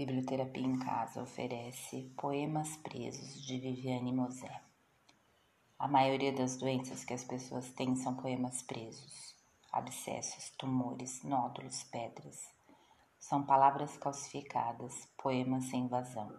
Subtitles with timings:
[0.00, 4.62] Biblioterapia em Casa oferece Poemas Presos de Viviane Mosé.
[5.78, 9.36] A maioria das doenças que as pessoas têm são poemas presos,
[9.70, 12.48] abscessos, tumores, nódulos, pedras.
[13.18, 16.34] São palavras calcificadas, poemas sem vazão.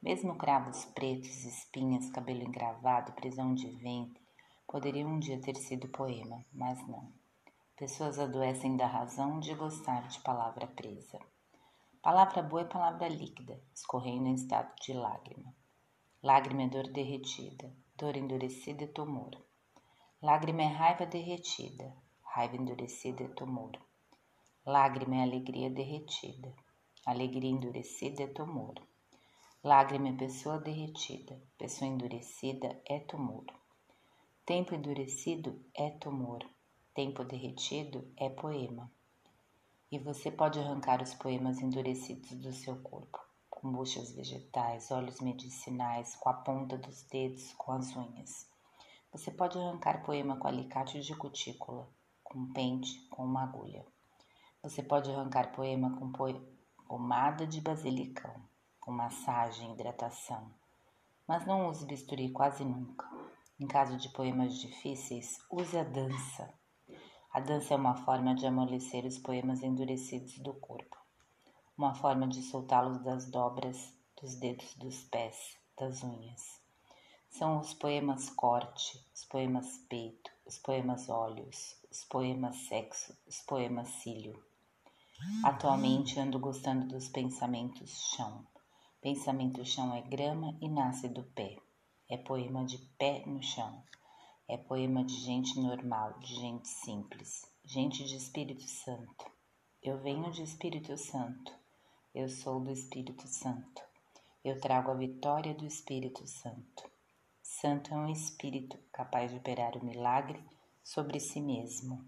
[0.00, 4.22] Mesmo cravos pretos, espinhas, cabelo engravado, prisão de ventre,
[4.66, 7.12] poderiam um dia ter sido poema, mas não.
[7.76, 11.18] Pessoas adoecem da razão de gostar de palavra presa.
[12.02, 15.52] Palavra boa é palavra líquida, escorrendo em estado de lágrima.
[16.22, 19.30] Lágrima é dor derretida, dor endurecida é tumor.
[20.22, 23.72] Lágrima é raiva derretida, raiva endurecida é tumor.
[24.64, 26.54] Lágrima é alegria derretida,
[27.04, 28.74] alegria endurecida é tumor.
[29.64, 33.44] Lágrima é pessoa derretida, pessoa endurecida é tumor.
[34.46, 36.48] Tempo endurecido é tumor.
[36.94, 38.90] Tempo derretido é poema.
[39.90, 46.14] E você pode arrancar os poemas endurecidos do seu corpo, com buchas vegetais, óleos medicinais,
[46.16, 48.46] com a ponta dos dedos, com as unhas.
[49.10, 51.88] Você pode arrancar poema com alicate de cutícula,
[52.22, 53.82] com pente, com uma agulha.
[54.62, 56.12] Você pode arrancar poema com
[56.86, 58.34] pomada de basilicão,
[58.78, 60.52] com massagem hidratação.
[61.26, 63.08] Mas não use bisturi quase nunca.
[63.58, 66.52] Em caso de poemas difíceis, use a dança.
[67.38, 70.96] A dança é uma forma de amolecer os poemas endurecidos do corpo,
[71.76, 76.60] uma forma de soltá-los das dobras, dos dedos dos pés, das unhas.
[77.30, 83.86] São os poemas corte, os poemas peito, os poemas olhos, os poemas sexo, os poemas
[83.86, 84.44] cílio.
[85.44, 88.44] Atualmente ando gostando dos pensamentos chão.
[89.00, 91.56] Pensamento chão é grama e nasce do pé.
[92.10, 93.80] É poema de pé no chão.
[94.50, 99.30] É poema de gente normal, de gente simples, gente de Espírito Santo.
[99.82, 101.52] Eu venho de Espírito Santo.
[102.14, 103.82] Eu sou do Espírito Santo.
[104.42, 106.90] Eu trago a vitória do Espírito Santo.
[107.42, 110.42] Santo é um espírito capaz de operar o milagre
[110.82, 112.02] sobre si mesmo.